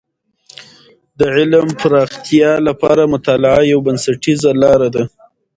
د 1.19 1.21
علم 1.35 1.67
د 1.73 1.77
پراختیا 1.81 2.51
لپاره 2.67 3.11
مطالعه 3.13 3.61
یوه 3.71 3.83
بنسټیزه 3.85 4.51
لاره 4.63 4.87
ده. 4.95 5.03